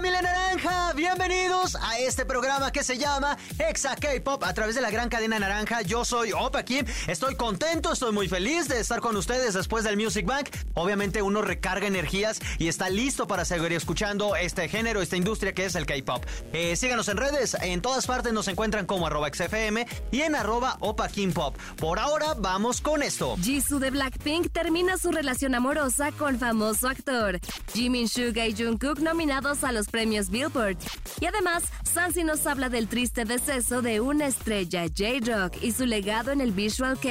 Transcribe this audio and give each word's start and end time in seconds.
familia 0.00 0.22
naranja, 0.22 0.94
bienvenidos 0.94 1.76
a 1.76 1.98
este 1.98 2.24
programa 2.24 2.72
que 2.72 2.82
se 2.82 2.96
llama 2.96 3.36
Exa 3.58 3.96
K-Pop 3.96 4.42
a 4.44 4.54
través 4.54 4.74
de 4.74 4.80
la 4.80 4.90
gran 4.90 5.10
cadena 5.10 5.38
naranja. 5.38 5.82
Yo 5.82 6.06
soy 6.06 6.32
Opa 6.32 6.62
Kim, 6.62 6.86
estoy 7.06 7.34
contento, 7.34 7.92
estoy 7.92 8.10
muy 8.10 8.26
feliz 8.26 8.66
de 8.66 8.80
estar 8.80 9.00
con 9.00 9.14
ustedes 9.14 9.52
después 9.52 9.84
del 9.84 9.98
Music 9.98 10.24
Bank. 10.24 10.48
Obviamente 10.72 11.20
uno 11.20 11.42
recarga 11.42 11.86
energías 11.86 12.40
y 12.56 12.68
está 12.68 12.88
listo 12.88 13.26
para 13.26 13.44
seguir 13.44 13.74
escuchando 13.74 14.36
este 14.36 14.70
género, 14.70 15.02
esta 15.02 15.18
industria 15.18 15.52
que 15.52 15.66
es 15.66 15.74
el 15.74 15.84
K-Pop. 15.84 16.24
Eh, 16.54 16.76
síganos 16.76 17.08
en 17.08 17.18
redes, 17.18 17.54
en 17.60 17.82
todas 17.82 18.06
partes 18.06 18.32
nos 18.32 18.48
encuentran 18.48 18.86
como 18.86 19.06
arroba 19.06 19.28
XFM 19.28 19.86
y 20.12 20.22
en 20.22 20.34
arroba 20.34 20.78
Opa 20.80 21.10
Kim 21.10 21.34
Pop. 21.34 21.58
Por 21.76 21.98
ahora 21.98 22.32
vamos 22.38 22.80
con 22.80 23.02
esto. 23.02 23.36
Jisoo 23.42 23.78
de 23.78 23.90
Blackpink 23.90 24.50
termina 24.50 24.96
su 24.96 25.12
relación 25.12 25.54
amorosa 25.54 26.10
con 26.12 26.38
famoso 26.38 26.88
actor. 26.88 27.38
Jimin 27.74 28.08
Suga 28.08 28.46
y 28.46 28.56
Jungkook 28.56 29.00
nominados 29.00 29.62
a 29.62 29.72
los 29.72 29.89
premios 29.90 30.30
Billboard. 30.30 30.76
Y 31.20 31.26
además, 31.26 31.64
Sansi 31.82 32.24
nos 32.24 32.46
habla 32.46 32.68
del 32.68 32.88
triste 32.88 33.24
deceso 33.24 33.82
de 33.82 34.00
una 34.00 34.26
estrella 34.26 34.84
J-Rock 34.84 35.62
y 35.62 35.72
su 35.72 35.86
legado 35.86 36.30
en 36.30 36.40
el 36.40 36.52
Visual 36.52 36.98
K. 36.98 37.08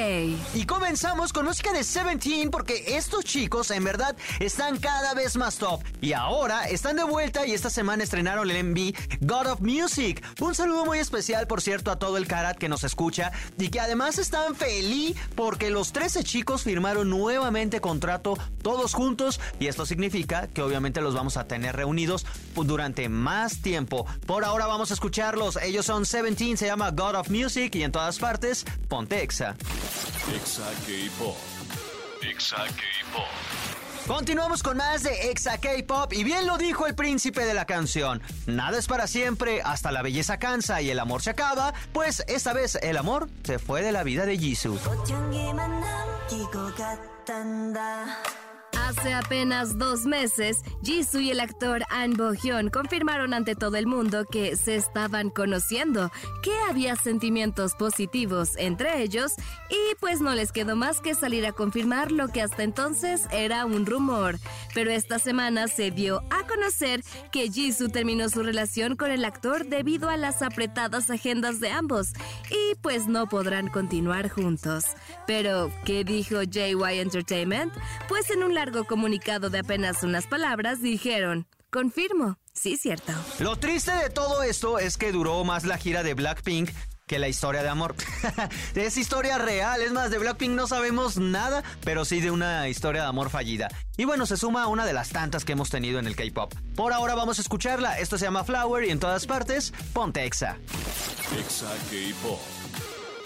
Y 0.54 0.64
comenzamos 0.66 1.32
con 1.32 1.44
música 1.44 1.70
de 1.70 1.78
17 1.78 2.50
porque 2.50 2.96
estos 2.96 3.24
chicos 3.24 3.70
en 3.70 3.84
verdad 3.84 4.16
están 4.38 4.78
cada 4.78 5.14
vez 5.14 5.36
más 5.36 5.58
top. 5.58 5.82
Y 6.00 6.12
ahora 6.12 6.68
están 6.68 6.96
de 6.96 7.04
vuelta 7.04 7.46
y 7.46 7.52
esta 7.52 7.70
semana 7.70 8.02
estrenaron 8.02 8.50
el 8.50 8.64
MV 8.64 8.94
God 9.20 9.46
of 9.46 9.60
Music. 9.60 10.24
Un 10.40 10.54
saludo 10.54 10.84
muy 10.84 10.98
especial, 10.98 11.46
por 11.46 11.60
cierto, 11.60 11.90
a 11.90 11.98
todo 11.98 12.16
el 12.16 12.26
Karat 12.26 12.56
que 12.56 12.68
nos 12.68 12.84
escucha 12.84 13.32
y 13.58 13.68
que 13.68 13.80
además 13.80 14.18
están 14.18 14.54
feliz 14.54 15.16
porque 15.34 15.70
los 15.70 15.92
13 15.92 16.24
chicos 16.24 16.62
firmaron 16.62 17.10
nuevamente 17.10 17.80
contrato 17.80 18.38
todos 18.62 18.94
juntos 18.94 19.40
y 19.58 19.66
esto 19.66 19.86
significa 19.86 20.48
que 20.48 20.62
obviamente 20.62 21.00
los 21.00 21.14
vamos 21.14 21.36
a 21.36 21.46
tener 21.46 21.76
reunidos 21.76 22.26
durante 22.70 23.08
más 23.08 23.60
tiempo. 23.60 24.06
Por 24.26 24.44
ahora 24.44 24.66
vamos 24.66 24.90
a 24.92 24.94
escucharlos. 24.94 25.56
Ellos 25.56 25.84
son 25.84 26.04
17, 26.04 26.56
se 26.56 26.66
llama 26.66 26.90
God 26.92 27.16
of 27.16 27.28
Music 27.28 27.74
y 27.74 27.82
en 27.82 27.92
todas 27.92 28.18
partes, 28.18 28.64
ponte 28.88 29.22
Exa. 29.22 29.56
Exa 30.34 30.70
K-Pop. 30.86 31.36
Exa 32.22 32.56
K-Pop. 32.56 33.26
Continuamos 34.06 34.62
con 34.62 34.76
más 34.76 35.02
de 35.02 35.30
Exa 35.30 35.58
K-Pop 35.58 36.12
y 36.12 36.24
bien 36.24 36.46
lo 36.46 36.58
dijo 36.58 36.86
el 36.86 36.94
príncipe 36.94 37.44
de 37.44 37.54
la 37.54 37.64
canción. 37.64 38.22
Nada 38.46 38.78
es 38.78 38.86
para 38.86 39.06
siempre, 39.06 39.62
hasta 39.62 39.90
la 39.90 40.02
belleza 40.02 40.38
cansa 40.38 40.80
y 40.80 40.90
el 40.90 41.00
amor 41.00 41.22
se 41.22 41.30
acaba, 41.30 41.74
pues 41.92 42.24
esta 42.28 42.52
vez 42.52 42.76
el 42.82 42.96
amor 42.96 43.28
se 43.42 43.58
fue 43.58 43.82
de 43.82 43.92
la 43.92 44.04
vida 44.04 44.26
de 44.26 44.38
Jisoo. 44.38 44.78
Hace 48.90 49.14
apenas 49.14 49.78
dos 49.78 50.04
meses, 50.04 50.62
Jisoo 50.82 51.20
y 51.20 51.30
el 51.30 51.38
actor 51.38 51.84
An 51.90 52.14
Bo 52.14 52.32
Hyun 52.34 52.70
confirmaron 52.70 53.34
ante 53.34 53.54
todo 53.54 53.76
el 53.76 53.86
mundo 53.86 54.24
que 54.24 54.56
se 54.56 54.74
estaban 54.74 55.30
conociendo, 55.30 56.10
que 56.42 56.50
había 56.68 56.96
sentimientos 56.96 57.76
positivos 57.76 58.56
entre 58.56 59.00
ellos 59.00 59.34
y 59.68 59.94
pues 60.00 60.20
no 60.20 60.34
les 60.34 60.50
quedó 60.50 60.74
más 60.74 61.00
que 61.00 61.14
salir 61.14 61.46
a 61.46 61.52
confirmar 61.52 62.10
lo 62.10 62.26
que 62.30 62.42
hasta 62.42 62.64
entonces 62.64 63.28
era 63.30 63.64
un 63.64 63.86
rumor. 63.86 64.40
Pero 64.74 64.90
esta 64.90 65.20
semana 65.20 65.68
se 65.68 65.92
dio 65.92 66.24
a 66.30 66.44
conocer 66.48 67.04
que 67.30 67.48
Jisoo 67.48 67.90
terminó 67.90 68.28
su 68.28 68.42
relación 68.42 68.96
con 68.96 69.12
el 69.12 69.24
actor 69.24 69.66
debido 69.66 70.08
a 70.08 70.16
las 70.16 70.42
apretadas 70.42 71.10
agendas 71.10 71.60
de 71.60 71.70
ambos 71.70 72.12
y 72.50 72.74
pues 72.82 73.06
no 73.06 73.28
podrán 73.28 73.68
continuar 73.68 74.28
juntos. 74.28 74.86
Pero, 75.28 75.70
¿qué 75.84 76.02
dijo 76.02 76.42
JY 76.42 76.98
Entertainment? 76.98 77.72
Pues 78.08 78.30
en 78.30 78.42
un 78.42 78.54
largo 78.54 78.79
comunicado 78.84 79.50
de 79.50 79.60
apenas 79.60 80.02
unas 80.02 80.26
palabras 80.26 80.82
dijeron, 80.82 81.46
confirmo, 81.70 82.38
sí 82.52 82.76
cierto. 82.76 83.12
Lo 83.38 83.56
triste 83.56 83.92
de 83.92 84.10
todo 84.10 84.42
esto 84.42 84.78
es 84.78 84.96
que 84.96 85.12
duró 85.12 85.42
más 85.44 85.64
la 85.64 85.78
gira 85.78 86.02
de 86.02 86.14
Blackpink 86.14 86.70
que 87.10 87.18
la 87.18 87.26
historia 87.26 87.64
de 87.64 87.68
amor. 87.68 87.96
es 88.76 88.96
historia 88.96 89.36
real, 89.36 89.82
es 89.82 89.90
más, 89.90 90.12
de 90.12 90.18
Blackpink 90.20 90.52
no 90.52 90.68
sabemos 90.68 91.16
nada, 91.16 91.64
pero 91.84 92.04
sí 92.04 92.20
de 92.20 92.30
una 92.30 92.68
historia 92.68 93.02
de 93.02 93.08
amor 93.08 93.30
fallida. 93.30 93.66
Y 93.96 94.04
bueno, 94.04 94.26
se 94.26 94.36
suma 94.36 94.62
a 94.62 94.66
una 94.68 94.86
de 94.86 94.92
las 94.92 95.08
tantas 95.08 95.44
que 95.44 95.50
hemos 95.50 95.70
tenido 95.70 95.98
en 95.98 96.06
el 96.06 96.14
K-Pop. 96.14 96.54
Por 96.76 96.92
ahora 96.92 97.16
vamos 97.16 97.40
a 97.40 97.42
escucharla, 97.42 97.98
esto 97.98 98.16
se 98.16 98.26
llama 98.26 98.44
Flower 98.44 98.84
y 98.84 98.90
en 98.90 99.00
todas 99.00 99.26
partes, 99.26 99.72
ponte 99.92 100.24
Exa. 100.24 100.56
Exa 101.36 101.72
K-Pop. 101.90 102.59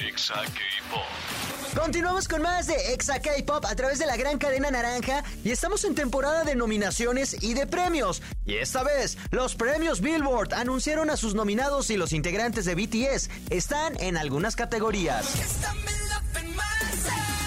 Exa 0.01 0.35
K-Pop. 0.35 1.81
Continuamos 1.81 2.29
con 2.29 2.43
más 2.43 2.67
de 2.67 2.95
Exa 2.95 3.21
K-Pop 3.21 3.65
a 3.65 3.75
través 3.75 3.99
de 3.99 4.07
la 4.07 4.17
gran 4.17 4.39
cadena 4.39 4.71
naranja 4.71 5.23
y 5.45 5.51
estamos 5.51 5.85
en 5.85 5.95
temporada 5.95 6.45
de 6.45 6.55
nominaciones 6.55 7.43
y 7.43 7.55
de 7.55 7.67
premios. 7.67 8.23
Y 8.47 8.55
esta 8.55 8.83
vez, 8.83 9.19
los 9.31 9.55
premios 9.55 10.01
Billboard 10.01 10.55
anunciaron 10.55 11.11
a 11.11 11.17
sus 11.17 11.35
nominados 11.35 11.91
y 11.91 11.97
los 11.97 12.13
integrantes 12.13 12.65
de 12.65 12.75
BTS 12.75 13.31
están 13.51 14.01
en 14.01 14.17
algunas 14.17 14.57
categorías. 14.57 15.27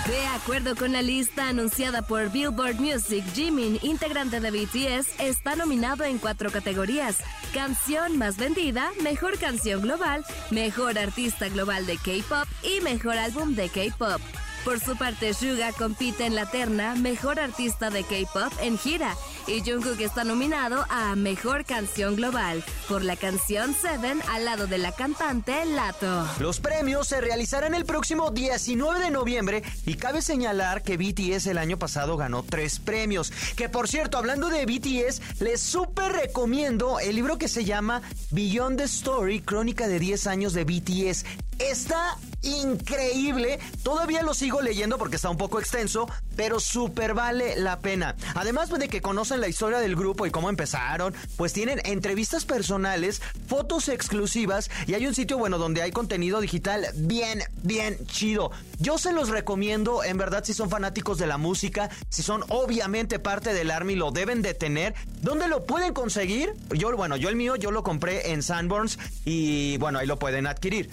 De 0.07 0.25
acuerdo 0.28 0.78
con 0.78 0.94
la 0.94 1.01
lista 1.01 1.50
anunciada 1.50 2.01
por 2.01 2.31
Billboard 2.31 2.75
Music, 2.75 3.25
Jimin, 3.34 3.78
integrante 3.81 4.40
de 4.40 4.51
BTS, 4.51 5.19
está 5.19 5.57
nominado 5.57 6.06
en 6.06 6.18
cuatro 6.18 6.50
categorías. 6.50 7.18
Canción 7.53 8.18
más 8.18 8.38
vendida, 8.38 8.90
Mejor 9.03 9.38
Canción 9.38 9.81
Global, 9.81 10.23
Mejor 10.50 10.97
Artista 10.97 11.50
Global 11.50 11.85
de 11.85 11.97
K-Pop 11.97 12.47
y 12.63 12.79
Mejor 12.79 13.18
Álbum 13.18 13.53
de 13.53 13.68
K-Pop. 13.68 14.22
Por 14.63 14.79
su 14.79 14.95
parte, 14.95 15.34
Suga 15.34 15.73
compite 15.73 16.25
en 16.25 16.35
la 16.35 16.50
terna 16.50 16.95
Mejor 16.95 17.38
Artista 17.38 17.89
de 17.89 18.03
K-Pop 18.03 18.53
en 18.62 18.78
gira 18.78 19.13
y 19.47 19.62
Jungkook 19.62 20.00
está 20.02 20.24
nominado 20.24 20.85
a 20.90 21.16
Mejor 21.16 21.63
Canción 21.63 22.16
Global 22.16 22.63
por 22.90 23.03
la 23.03 23.16
canción 23.16 23.74
Seven 23.74 24.22
al 24.30 24.46
lado 24.46 24.68
de 24.68 24.78
la 24.78 24.91
cantante 24.91 25.66
Lato. 25.66 26.28
Los 26.40 26.59
premios 26.59 27.08
se 27.08 27.22
realizarán 27.22 27.74
el 27.74 27.86
próximo 27.86 28.31
19 28.31 29.00
de 29.00 29.12
noviembre 29.12 29.63
y 29.86 29.96
cabe 29.96 30.22
señalar 30.22 30.84
que 30.84 30.97
BTS 30.97 31.47
el 31.47 31.57
año 31.57 31.78
pasado 31.78 32.18
ganó 32.18 32.44
tres 32.44 32.80
premios. 32.80 33.31
Que 33.56 33.69
por 33.69 33.88
cierto, 33.88 34.18
hablando 34.18 34.50
de 34.50 34.66
BTS, 34.66 35.41
les 35.41 35.62
súper 35.62 36.12
recomiendo 36.12 37.00
el 37.00 37.16
libro 37.16 37.38
que 37.38 37.47
se 37.47 37.63
llama 37.63 38.02
Beyond 38.31 38.78
the 38.78 38.84
Story, 38.86 39.41
crónica 39.41 39.88
de 39.88 40.00
10 40.00 40.28
años 40.28 40.53
de 40.53 40.66
BTS. 40.66 41.25
Está 41.59 42.18
increíble. 42.42 43.59
Todavía 43.84 44.24
lo 44.24 44.34
sigo 44.34 44.62
leyendo 44.62 44.98
porque 44.98 45.16
está 45.16 45.30
un 45.30 45.38
poco 45.38 45.59
extenso, 45.59 46.09
pero 46.36 46.59
súper 46.59 47.14
vale 47.14 47.56
la 47.56 47.80
pena. 47.80 48.16
Además 48.36 48.70
de 48.70 48.90
que 48.90 49.02
conocen 49.02 49.42
la 49.42 49.48
historia 49.48 49.80
del 49.80 49.96
grupo 49.96 50.25
y 50.25 50.31
cómo 50.31 50.50
empezaron, 50.50 51.14
pues 51.36 51.53
tienen 51.53 51.81
entrevistas 51.86 52.46
personales, 52.46 53.22
fotos 53.48 53.90
exclusivas 53.90 54.70
y 54.86 54.94
hay 54.94 55.08
un 55.08 55.16
sitio 55.16 55.38
bueno 55.38 55.58
donde 55.58 55.81
hay 55.81 55.92
contenido 55.92 56.42
digital 56.42 56.86
bien, 56.96 57.44
bien 57.64 57.98
chido. 58.08 58.52
Yo 58.80 58.98
se 58.98 59.14
los 59.14 59.30
recomiendo, 59.30 60.04
en 60.04 60.18
verdad, 60.18 60.44
si 60.44 60.54
son 60.54 60.69
fanáticos 60.69 61.18
de 61.18 61.28
la 61.28 61.38
música, 61.38 61.90
si 62.09 62.24
son 62.24 62.44
obviamente 62.50 63.19
parte 63.19 63.54
del 63.54 63.72
Army, 63.72 63.96
lo 63.96 64.12
deben 64.12 64.42
de 64.42 64.54
tener. 64.54 64.94
¿Dónde 65.22 65.48
lo 65.48 65.66
pueden 65.66 65.94
conseguir? 65.94 66.54
Yo, 66.72 66.96
bueno, 66.96 67.18
yo 67.18 67.30
el 67.30 67.36
mío, 67.36 67.56
yo 67.56 67.72
lo 67.72 67.84
compré 67.84 68.31
en 68.31 68.44
Sanborns 68.44 69.00
y 69.25 69.78
bueno, 69.78 70.00
ahí 70.00 70.08
lo 70.08 70.19
pueden 70.19 70.48
adquirir. 70.48 70.90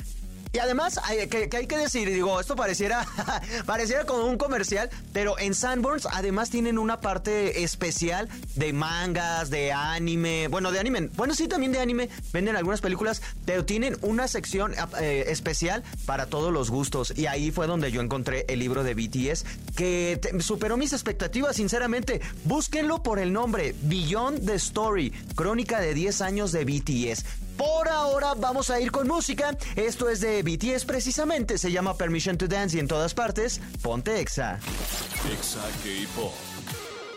Y 0.54 0.60
además, 0.60 1.00
que, 1.30 1.48
hay 1.56 1.66
que 1.66 1.76
decir, 1.76 2.08
digo, 2.08 2.38
esto 2.38 2.54
pareciera, 2.54 3.04
pareciera 3.66 4.06
como 4.06 4.26
un 4.26 4.38
comercial, 4.38 4.88
pero 5.12 5.36
en 5.36 5.52
Sanborns 5.52 6.06
además 6.06 6.48
tienen 6.48 6.78
una 6.78 7.00
parte 7.00 7.64
especial 7.64 8.28
de 8.54 8.72
mangas, 8.72 9.50
de 9.50 9.72
anime, 9.72 10.46
bueno, 10.46 10.70
de 10.70 10.78
anime, 10.78 11.10
bueno, 11.16 11.34
sí, 11.34 11.48
también 11.48 11.72
de 11.72 11.80
anime, 11.80 12.08
venden 12.32 12.54
algunas 12.54 12.80
películas, 12.80 13.20
pero 13.44 13.64
tienen 13.64 13.96
una 14.02 14.28
sección 14.28 14.74
eh, 15.00 15.24
especial 15.26 15.82
para 16.06 16.26
todos 16.26 16.52
los 16.52 16.70
gustos. 16.70 17.12
Y 17.16 17.26
ahí 17.26 17.50
fue 17.50 17.66
donde 17.66 17.90
yo 17.90 18.00
encontré 18.00 18.44
el 18.48 18.60
libro 18.60 18.84
de 18.84 18.94
BTS, 18.94 19.44
que 19.74 20.20
superó 20.38 20.76
mis 20.76 20.92
expectativas, 20.92 21.56
sinceramente. 21.56 22.20
Búsquenlo 22.44 23.02
por 23.02 23.18
el 23.18 23.32
nombre, 23.32 23.74
Beyond 23.82 24.46
the 24.46 24.54
Story, 24.54 25.10
crónica 25.34 25.80
de 25.80 25.94
10 25.94 26.20
años 26.20 26.52
de 26.52 26.64
BTS. 26.64 27.24
Por 27.56 27.88
ahora 27.88 28.34
vamos 28.34 28.70
a 28.70 28.80
ir 28.80 28.90
con 28.90 29.06
música. 29.06 29.56
Esto 29.76 30.08
es 30.08 30.20
de 30.20 30.42
BTS 30.42 30.84
precisamente. 30.84 31.58
Se 31.58 31.70
llama 31.70 31.96
Permission 31.96 32.36
to 32.36 32.48
Dance 32.48 32.76
y 32.76 32.80
en 32.80 32.88
todas 32.88 33.14
partes, 33.14 33.60
ponte 33.82 34.20
Exa. 34.20 34.58
Exa 35.32 35.62
K-Pop. 35.82 36.32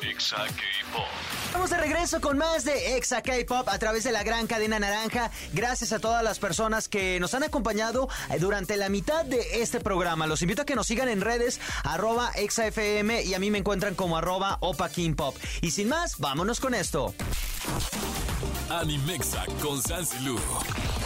Exa 0.08 0.38
K-Pop. 0.38 1.06
Estamos 1.48 1.70
de 1.72 1.78
regreso 1.78 2.22
con 2.22 2.38
más 2.38 2.64
de 2.64 2.98
Exa 2.98 3.22
K-Pop 3.24 3.68
a 3.68 3.80
través 3.80 4.04
de 4.04 4.12
la 4.12 4.24
gran 4.24 4.46
cadena 4.46 4.78
naranja. 4.78 5.32
Gracias 5.54 5.92
a 5.92 6.00
todas 6.00 6.24
las 6.24 6.38
personas 6.38 6.88
que 6.88 7.20
nos 7.20 7.34
han 7.34 7.44
acompañado 7.44 8.08
eh, 8.30 8.38
durante 8.38 8.78
la 8.78 8.90
mitad 8.90 9.26
de 9.26 9.62
este 9.62 9.80
programa. 9.80 10.28
Los 10.28 10.44
invito 10.44 10.62
a 10.62 10.66
que 10.66 10.76
nos 10.76 10.86
sigan 10.86 11.10
en 11.10 11.22
redes 11.22 11.60
arroba 11.84 12.32
ExaFM 12.36 13.24
y 13.24 13.34
a 13.34 13.40
mí 13.40 13.50
me 13.50 13.58
encuentran 13.58 13.96
como 13.96 14.18
arroba 14.18 14.58
Opa 14.62 14.90
King 14.90 15.16
Pop. 15.16 15.36
Y 15.62 15.72
sin 15.72 15.90
más, 15.90 16.20
vámonos 16.20 16.60
con 16.60 16.76
esto. 16.76 17.16
Animexa 18.70 19.46
con 19.62 19.82
Sansilu. 19.82 20.38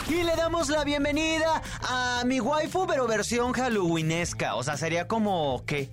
Y 0.09 0.23
le 0.23 0.35
damos 0.35 0.69
la 0.69 0.83
bienvenida 0.83 1.61
a 1.83 2.23
mi 2.25 2.39
waifu, 2.39 2.87
pero 2.87 3.07
versión 3.07 3.53
halloweenesca. 3.53 4.55
O 4.55 4.63
sea, 4.63 4.77
sería 4.77 5.07
como, 5.07 5.63
¿qué? 5.65 5.89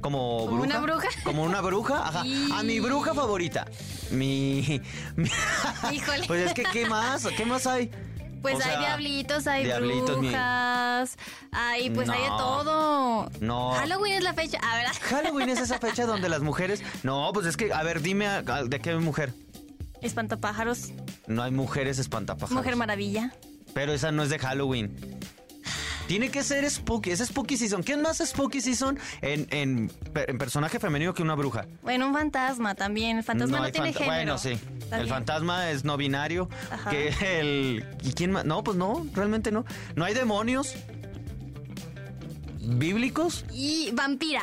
Como, 0.00 0.46
¿Como 0.46 0.62
una 0.62 0.78
bruja? 0.80 1.08
Como 1.24 1.42
una 1.44 1.60
bruja, 1.60 2.08
ajá. 2.08 2.20
A 2.54 2.62
mi 2.62 2.80
bruja 2.80 3.12
favorita. 3.14 3.66
Mi... 4.10 4.80
mi- 5.16 5.30
Híjole. 5.92 6.26
Pues 6.26 6.46
es 6.46 6.54
que, 6.54 6.62
¿qué 6.64 6.86
más? 6.86 7.26
¿Qué 7.36 7.44
más 7.44 7.66
hay? 7.66 7.90
Pues 8.40 8.54
O 8.54 8.58
hay 8.58 8.64
sea, 8.70 8.78
diablitos, 8.80 9.46
hay 9.46 9.64
diablitos, 9.64 10.18
mi- 10.18 10.28
brujas, 10.28 11.18
hay 11.52 11.90
pues 11.90 12.08
hay 12.08 12.22
de 12.22 12.28
todo. 12.28 13.30
No. 13.40 13.72
Halloween 13.72 14.14
es 14.14 14.22
la 14.22 14.32
fecha, 14.32 14.58
a 14.62 14.76
ver. 14.76 14.86
Halloween 15.02 15.50
es 15.50 15.60
esa 15.60 15.78
fecha 15.78 16.06
donde 16.06 16.30
las 16.30 16.40
mujeres... 16.40 16.82
No, 17.02 17.30
pues 17.34 17.44
es 17.44 17.58
que, 17.58 17.70
a 17.74 17.82
ver, 17.82 18.00
dime, 18.00 18.26
a- 18.26 18.38
a- 18.38 18.64
¿de 18.64 18.80
qué 18.80 18.94
mujer? 18.96 19.34
Espantapájaros, 20.02 20.92
No 21.26 21.42
hay 21.42 21.50
mujeres 21.50 21.98
espantapájaros. 21.98 22.56
Mujer 22.56 22.76
Maravilla. 22.76 23.32
Pero 23.74 23.92
esa 23.92 24.10
no 24.12 24.22
es 24.22 24.30
de 24.30 24.38
Halloween. 24.38 24.96
Tiene 26.08 26.28
que 26.30 26.42
ser 26.42 26.68
Spooky, 26.68 27.12
es 27.12 27.20
Spooky 27.20 27.56
Season. 27.56 27.84
¿Quién 27.84 28.02
más 28.02 28.18
Spooky 28.18 28.60
Season 28.60 28.98
en, 29.22 29.46
en, 29.50 29.92
en 30.16 30.38
personaje 30.38 30.80
femenino 30.80 31.14
que 31.14 31.22
una 31.22 31.36
bruja? 31.36 31.66
Bueno, 31.82 32.08
un 32.08 32.12
fantasma 32.14 32.74
también. 32.74 33.18
El 33.18 33.22
fantasma 33.22 33.60
no, 33.60 33.70
tiene 33.70 33.92
fanta- 33.92 33.98
género. 34.00 34.16
Bueno, 34.16 34.38
sí. 34.38 34.58
El 34.90 35.06
fantasma 35.08 35.70
es 35.70 35.84
no 35.84 35.96
binario. 35.96 36.48
Ajá. 36.72 36.90
Que 36.90 37.14
el. 37.38 37.86
¿Y 38.02 38.12
quién 38.14 38.32
más? 38.32 38.44
No, 38.44 38.64
pues 38.64 38.76
no, 38.76 39.06
realmente 39.14 39.52
no. 39.52 39.64
No 39.94 40.04
hay 40.04 40.14
demonios. 40.14 40.74
¿Bíblicos? 42.60 43.44
Y 43.52 43.90
vampira. 43.92 44.42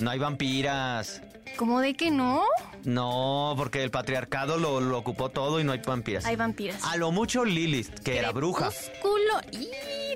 No 0.00 0.10
hay 0.10 0.18
vampiras. 0.18 1.22
¿Cómo 1.56 1.80
de 1.80 1.94
que 1.94 2.10
no? 2.10 2.42
No, 2.88 3.52
porque 3.58 3.84
el 3.84 3.90
patriarcado 3.90 4.56
lo, 4.56 4.80
lo 4.80 4.96
ocupó 4.96 5.28
todo 5.28 5.60
y 5.60 5.64
no 5.64 5.72
hay 5.72 5.80
vampiras. 5.86 6.24
Hay 6.24 6.36
vampiras. 6.36 6.82
A 6.84 6.96
lo 6.96 7.12
mucho 7.12 7.44
Lilith, 7.44 7.90
que 8.00 8.16
era 8.18 8.32
bruja. 8.32 8.70
Crepúsculo. 8.70 9.40
¡Y! 9.52 9.68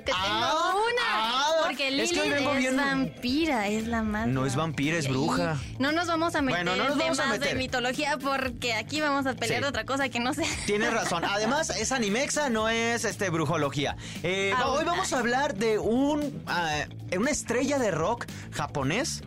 Te 0.03 0.11
tengo 0.11 0.17
Ah, 0.19 0.73
una. 0.73 1.01
ah, 1.07 1.51
Porque 1.67 1.87
es 1.89 1.93
Lilith 1.93 2.11
que 2.13 2.21
hoy 2.47 2.55
es, 2.55 2.57
bien- 2.59 2.77
vampira, 2.77 3.67
es 3.67 3.87
la 3.87 4.01
más. 4.01 4.27
No 4.27 4.47
es 4.47 4.55
vampira, 4.55 4.97
es 4.97 5.05
Y 5.05 5.09
bruja. 5.09 5.57
No 5.77 5.91
nos 5.91 6.07
vamos 6.07 6.33
a 6.33 6.41
meter 6.41 6.65
Bueno, 6.65 6.75
no 6.75 6.83
nos 6.89 6.93
en 6.93 6.99
vamos 6.99 7.19
a 7.19 7.23
temas 7.23 7.39
de 7.41 7.55
mitología 7.55 8.17
porque 8.17 8.73
aquí 8.73 8.99
vamos 9.01 9.27
a 9.27 9.33
pelear 9.35 9.59
Sí. 9.59 9.63
de 9.63 9.69
otra 9.69 9.85
cosa 9.85 10.09
que 10.09 10.19
no 10.19 10.33
sé. 10.33 10.43
Tienes 10.65 10.91
razón. 10.91 11.23
Además, 11.25 11.69
es 11.69 11.91
animexa, 11.91 12.49
no 12.49 12.69
es 12.69 13.05
este 13.05 13.29
brujología. 13.29 13.95
Eh, 14.23 14.51
hoy 14.65 14.83
vamos 14.83 15.13
a 15.13 15.19
hablar 15.19 15.53
de 15.53 15.77
un 15.77 16.43
ah, 16.47 16.85
una 17.15 17.29
estrella 17.29 17.77
de 17.77 17.91
rock 17.91 18.25
japonés 18.51 19.21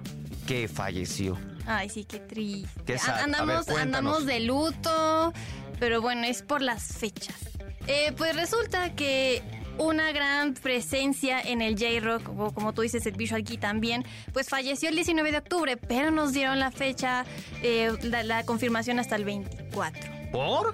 que 0.48 0.66
falleció. 0.68 1.38
Ay, 1.66 1.88
sí, 1.88 2.04
qué 2.04 2.20
triste. 2.20 2.80
Qué 2.84 2.92
ver, 2.92 3.00
Andamos, 3.22 3.68
andamos 3.68 4.26
de 4.26 4.40
luto, 4.40 5.32
pero 5.78 6.00
bueno, 6.00 6.24
es 6.24 6.42
por 6.42 6.62
las 6.62 6.82
fechas. 6.96 7.36
Eh, 7.86 8.12
pues 8.16 8.34
resulta 8.36 8.94
que 8.94 9.42
una 9.78 10.12
gran 10.12 10.54
presencia 10.54 11.40
en 11.40 11.60
el 11.62 11.74
J-Rock, 11.74 12.28
o 12.38 12.52
como 12.52 12.72
tú 12.72 12.82
dices, 12.82 13.04
el 13.06 13.14
Visual 13.14 13.44
Key 13.44 13.58
también, 13.58 14.04
pues 14.32 14.48
falleció 14.48 14.88
el 14.88 14.94
19 14.94 15.32
de 15.32 15.38
octubre, 15.38 15.76
pero 15.76 16.10
nos 16.10 16.32
dieron 16.32 16.58
la 16.58 16.70
fecha, 16.70 17.24
eh, 17.62 17.92
la, 18.02 18.22
la 18.22 18.44
confirmación 18.44 18.98
hasta 18.98 19.16
el 19.16 19.24
24. 19.24 20.30
¿Por? 20.32 20.72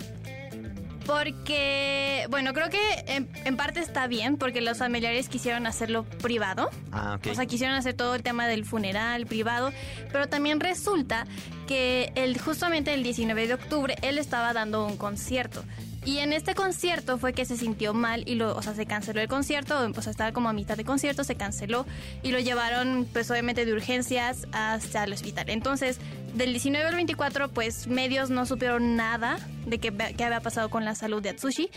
Porque, 1.06 2.26
bueno, 2.30 2.52
creo 2.52 2.70
que 2.70 2.78
en, 3.06 3.28
en 3.44 3.56
parte 3.56 3.80
está 3.80 4.06
bien, 4.06 4.36
porque 4.36 4.60
los 4.60 4.78
familiares 4.78 5.28
quisieron 5.28 5.66
hacerlo 5.66 6.04
privado. 6.04 6.70
Ah, 6.92 7.16
ok. 7.18 7.28
O 7.30 7.34
sea, 7.34 7.46
quisieron 7.46 7.76
hacer 7.76 7.94
todo 7.94 8.14
el 8.14 8.22
tema 8.22 8.46
del 8.46 8.64
funeral 8.64 9.26
privado, 9.26 9.72
pero 10.12 10.28
también 10.28 10.60
resulta 10.60 11.26
que 11.66 12.12
el, 12.14 12.38
justamente 12.40 12.94
el 12.94 13.02
19 13.02 13.46
de 13.46 13.54
octubre 13.54 13.96
él 14.02 14.18
estaba 14.18 14.52
dando 14.52 14.86
un 14.86 14.96
concierto. 14.96 15.64
Y 16.04 16.18
en 16.18 16.32
este 16.32 16.56
concierto 16.56 17.16
fue 17.16 17.32
que 17.32 17.44
se 17.44 17.56
sintió 17.56 17.94
mal 17.94 18.24
y 18.26 18.34
lo, 18.34 18.56
o 18.56 18.62
sea, 18.62 18.74
se 18.74 18.86
canceló 18.86 19.20
el 19.20 19.28
concierto, 19.28 19.88
o 19.94 20.02
sea, 20.02 20.10
estaba 20.10 20.32
como 20.32 20.48
a 20.48 20.52
mitad 20.52 20.76
de 20.76 20.84
concierto, 20.84 21.22
se 21.22 21.36
canceló 21.36 21.86
y 22.24 22.32
lo 22.32 22.40
llevaron 22.40 23.06
pues 23.12 23.30
obviamente 23.30 23.64
de 23.64 23.72
urgencias 23.72 24.48
hasta 24.50 25.04
el 25.04 25.12
hospital. 25.12 25.48
Entonces, 25.48 26.00
del 26.34 26.50
19 26.50 26.86
al 26.86 26.94
24 26.94 27.48
pues 27.48 27.86
medios 27.86 28.30
no 28.30 28.46
supieron 28.46 28.96
nada 28.96 29.38
de 29.66 29.78
qué, 29.78 29.92
qué 30.16 30.24
había 30.24 30.40
pasado 30.40 30.70
con 30.70 30.84
la 30.84 30.94
salud 30.94 31.22
de 31.22 31.30
Atsushi 31.30 31.70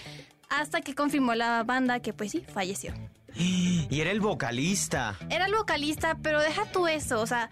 hasta 0.49 0.81
que 0.81 0.95
confirmó 0.95 1.33
la 1.35 1.63
banda 1.63 1.99
que 1.99 2.13
pues 2.13 2.31
sí, 2.31 2.43
falleció. 2.53 2.93
Y 3.87 4.01
era 4.01 4.11
el 4.11 4.19
vocalista. 4.19 5.15
Era 5.29 5.45
el 5.45 5.53
vocalista, 5.53 6.17
pero 6.21 6.41
deja 6.41 6.65
tú 6.71 6.87
eso, 6.87 7.21
o 7.21 7.27
sea, 7.27 7.49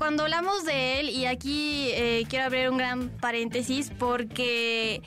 cuando 0.00 0.22
hablamos 0.22 0.64
de 0.64 0.98
él, 0.98 1.10
y 1.10 1.26
aquí 1.26 1.90
eh, 1.92 2.24
quiero 2.26 2.46
abrir 2.46 2.70
un 2.70 2.78
gran 2.78 3.10
paréntesis 3.10 3.92
porque 3.98 5.02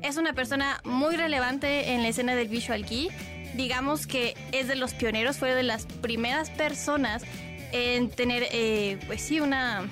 es 0.00 0.16
una 0.16 0.32
persona 0.32 0.80
muy 0.84 1.16
relevante 1.16 1.92
en 1.92 2.02
la 2.02 2.08
escena 2.08 2.34
del 2.34 2.48
Visual 2.48 2.86
Key. 2.86 3.10
Digamos 3.56 4.06
que 4.06 4.34
es 4.52 4.66
de 4.66 4.74
los 4.74 4.94
pioneros, 4.94 5.36
fue 5.36 5.54
de 5.54 5.64
las 5.64 5.84
primeras 5.84 6.48
personas 6.48 7.24
en 7.72 8.08
tener, 8.08 8.46
eh, 8.50 8.98
pues 9.06 9.20
sí, 9.20 9.40
una, 9.40 9.86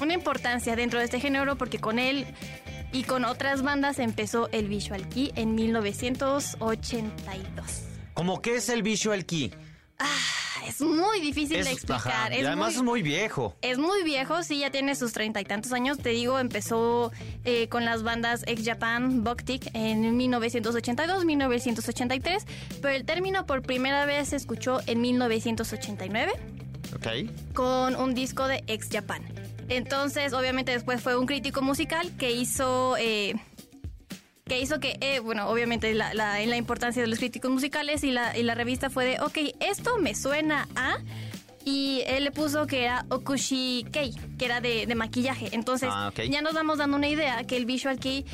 una 0.00 0.14
importancia 0.14 0.76
dentro 0.76 0.98
de 0.98 1.04
este 1.06 1.20
género 1.20 1.56
porque 1.56 1.78
con 1.78 1.98
él 1.98 2.26
y 2.92 3.04
con 3.04 3.24
otras 3.24 3.62
bandas 3.62 3.98
empezó 3.98 4.48
el 4.52 4.68
Visual 4.68 5.08
Key 5.08 5.32
en 5.36 5.54
1982. 5.54 7.82
¿Cómo 8.14 8.42
que 8.42 8.56
es 8.56 8.68
el 8.68 8.82
Visual 8.82 9.24
Key? 9.24 9.52
Ah, 9.98 10.06
es 10.66 10.80
muy 10.80 11.20
difícil 11.20 11.62
de 11.64 11.70
explicar. 11.72 12.08
ajá, 12.08 12.28
es 12.28 12.42
y 12.42 12.46
además 12.46 12.68
muy- 12.68 12.74
es 12.76 12.82
muy 12.82 13.02
viejo. 13.02 13.56
Es 13.62 13.78
muy 13.78 14.02
viejo, 14.02 14.42
sí, 14.42 14.58
ya 14.60 14.70
tiene 14.70 14.94
sus 14.94 15.12
treinta 15.12 15.40
y 15.40 15.44
tantos 15.44 15.72
años. 15.72 15.98
Te 15.98 16.10
digo, 16.10 16.38
empezó 16.38 17.12
eh, 17.44 17.68
con 17.68 17.84
las 17.84 18.02
bandas 18.02 18.42
Ex 18.46 18.64
Japan, 18.64 19.22
Boktik 19.24 19.70
en 19.74 20.16
1982, 20.16 21.24
1983, 21.24 22.44
pero 22.82 22.94
el 22.94 23.04
término 23.04 23.46
por 23.46 23.62
primera 23.62 24.04
vez 24.06 24.28
se 24.30 24.36
escuchó 24.36 24.80
en 24.86 25.00
1989 25.02 26.32
Ok. 26.96 27.06
con 27.54 27.94
un 27.96 28.14
disco 28.14 28.46
de 28.48 28.64
Ex 28.66 28.88
Japan. 28.90 29.22
Entonces, 29.70 30.32
obviamente 30.34 30.72
después 30.72 31.00
fue 31.00 31.16
un 31.16 31.26
crítico 31.26 31.62
musical 31.62 32.10
que 32.18 32.30
hizo... 32.32 32.96
eh, 32.98 33.34
que 34.46 34.60
hizo 34.60 34.80
que, 34.80 34.98
eh, 35.00 35.20
bueno, 35.20 35.48
obviamente 35.48 35.94
la, 35.94 36.12
la, 36.12 36.40
en 36.42 36.50
la 36.50 36.56
importancia 36.56 37.00
de 37.00 37.06
los 37.06 37.20
críticos 37.20 37.52
musicales 37.52 38.02
y 38.02 38.10
la, 38.10 38.36
y 38.36 38.42
la 38.42 38.56
revista 38.56 38.90
fue 38.90 39.04
de, 39.04 39.20
ok, 39.20 39.38
esto 39.60 39.96
me 39.98 40.14
suena 40.16 40.66
a... 40.74 40.98
Y 41.64 42.02
él 42.06 42.24
le 42.24 42.30
puso 42.32 42.66
que 42.66 42.84
era 42.84 43.04
Okushi 43.10 43.84
Kei, 43.92 44.14
que 44.38 44.46
era 44.46 44.62
de, 44.62 44.86
de 44.86 44.94
maquillaje. 44.94 45.50
Entonces, 45.52 45.90
Ah, 45.92 46.10
ya 46.28 46.40
nos 46.40 46.54
vamos 46.54 46.78
dando 46.78 46.96
una 46.96 47.06
idea 47.06 47.44
que 47.44 47.56
el 47.58 47.66
Visual 47.66 48.00
Kei 48.00 48.24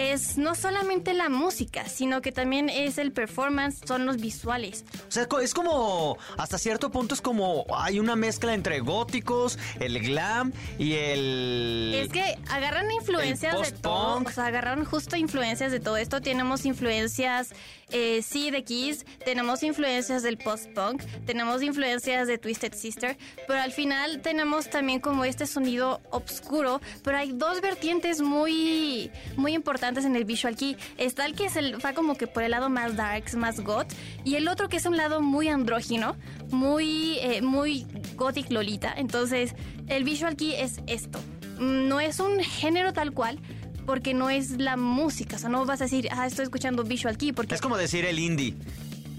es 0.00 0.38
no 0.38 0.54
solamente 0.54 1.12
la 1.12 1.28
música, 1.28 1.86
sino 1.86 2.22
que 2.22 2.32
también 2.32 2.70
es 2.70 2.96
el 2.96 3.12
performance, 3.12 3.80
son 3.86 4.06
los 4.06 4.16
visuales. 4.16 4.84
O 5.08 5.10
sea, 5.10 5.28
es 5.42 5.52
como, 5.52 6.16
hasta 6.38 6.56
cierto 6.56 6.90
punto 6.90 7.14
es 7.14 7.20
como, 7.20 7.66
hay 7.74 8.00
una 8.00 8.16
mezcla 8.16 8.54
entre 8.54 8.80
góticos, 8.80 9.58
el 9.78 10.00
glam 10.00 10.54
y 10.78 10.94
el... 10.94 11.92
Es 11.94 12.08
que 12.08 12.38
agarran 12.48 12.90
influencias 12.90 13.60
de 13.60 13.72
todo, 13.72 14.22
o 14.24 14.30
sea, 14.30 14.46
agarraron 14.46 14.86
justo 14.86 15.16
influencias 15.16 15.70
de 15.70 15.80
todo 15.80 15.98
esto. 15.98 16.22
Tenemos 16.22 16.64
influencias, 16.64 17.50
eh, 17.90 18.22
sí, 18.22 18.50
de 18.50 18.64
Kiss, 18.64 19.04
tenemos 19.24 19.62
influencias 19.62 20.22
del 20.22 20.38
post-punk, 20.38 21.02
tenemos 21.26 21.62
influencias 21.62 22.26
de 22.26 22.38
Twisted 22.38 22.72
Sister, 22.74 23.18
pero 23.46 23.60
al 23.60 23.72
final 23.72 24.22
tenemos 24.22 24.70
también 24.70 25.00
como 25.00 25.26
este 25.26 25.46
sonido 25.46 26.00
oscuro, 26.10 26.80
pero 27.04 27.18
hay 27.18 27.32
dos 27.32 27.60
vertientes 27.60 28.22
muy, 28.22 29.10
muy 29.36 29.52
importantes 29.52 29.89
en 29.98 30.16
el 30.16 30.24
Visual 30.24 30.56
Key. 30.56 30.76
Está 30.98 31.26
el 31.26 31.34
que 31.34 31.46
es 31.46 31.56
el, 31.56 31.84
va 31.84 31.92
como 31.92 32.16
que 32.16 32.26
por 32.26 32.42
el 32.42 32.52
lado 32.52 32.68
más 32.70 32.96
darks, 32.96 33.34
más 33.34 33.60
goth, 33.60 33.92
y 34.24 34.36
el 34.36 34.48
otro 34.48 34.68
que 34.68 34.76
es 34.76 34.86
un 34.86 34.96
lado 34.96 35.20
muy 35.20 35.48
andrógino, 35.48 36.16
muy, 36.50 37.18
eh, 37.20 37.42
muy 37.42 37.86
gothic 38.16 38.50
lolita. 38.50 38.92
Entonces, 38.96 39.54
el 39.88 40.04
Visual 40.04 40.36
Key 40.36 40.54
es 40.54 40.80
esto. 40.86 41.18
Mm, 41.58 41.88
No 41.88 42.00
es 42.00 42.20
un 42.20 42.40
género 42.40 42.92
tal 42.92 43.12
cual, 43.12 43.38
porque 43.86 44.14
no 44.14 44.30
es 44.30 44.52
la 44.58 44.76
música. 44.76 45.36
O 45.36 45.38
sea, 45.38 45.48
no 45.48 45.64
vas 45.66 45.80
a 45.80 45.84
decir, 45.84 46.08
ah, 46.12 46.26
estoy 46.26 46.44
escuchando 46.44 46.84
Visual 46.84 47.16
Key, 47.18 47.32
porque 47.32 47.54
Es 47.54 47.60
como 47.60 47.76
decir 47.76 48.04
el 48.04 48.18
indie. 48.18 48.54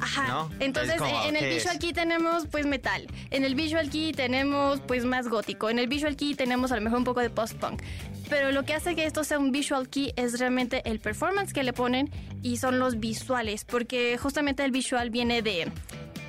Ajá. 0.01 0.27
¿no? 0.27 0.51
Entonces, 0.60 0.96
como, 0.98 1.24
en 1.25 1.36
el 1.36 1.41
¿qué 1.43 1.53
Visual 1.55 1.75
es? 1.75 1.81
Key 1.81 1.93
tenemos 1.93 2.48
pues 2.48 2.65
metal. 2.65 3.08
En 3.29 3.46
el 3.46 3.55
Visual 3.55 3.89
Key 3.89 4.12
tenemos 4.13 4.79
pues 4.81 5.05
más 5.05 5.27
gótico. 5.27 5.70
En 5.70 5.79
el 5.79 5.88
Visual 5.88 6.15
Key 6.15 6.36
tenemos 6.36 6.72
a 6.72 6.75
lo 6.75 6.81
mejor 6.81 6.98
un 7.00 7.03
poco 7.05 7.20
de 7.22 7.29
post-punk. 7.29 7.81
Pero 8.29 8.51
lo 8.51 8.63
que 8.63 8.74
hace 8.74 8.96
que 8.96 9.05
esto 9.05 9.24
sea 9.24 9.39
un 9.39 9.51
Visual 9.51 9.89
Key 9.89 10.13
es 10.15 10.39
realmente 10.39 10.81
el 10.89 11.00
performance 11.00 11.51
que 11.53 11.63
le 11.63 11.74
ponen 11.74 12.10
y 12.41 12.58
son 12.58 12.79
los 12.79 13.00
visuales. 13.00 13.65
Porque 13.65 14.17
justamente 14.17 14.63
el 14.63 14.72
visual 14.72 15.10
viene 15.10 15.41
de... 15.41 15.72